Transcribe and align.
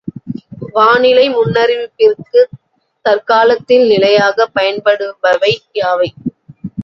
வானிலை 0.71 1.29
முன்னறிவிப்பிற்குத் 1.29 2.55
தற்காலத்தில் 3.05 3.85
நிலையாகப் 3.87 4.53
பயன்படுபவை 4.55 5.53
யாவை? 5.75 6.09